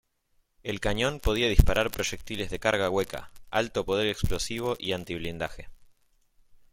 El 0.63 0.79
cañón 0.79 1.19
podía 1.19 1.47
disparar 1.47 1.91
proyectiles 1.91 2.49
de 2.49 2.57
carga 2.57 2.89
hueca, 2.89 3.29
alto 3.51 3.85
poder 3.85 4.07
explosivo 4.07 4.75
y 4.79 4.93
antiblindaje. 4.93 5.69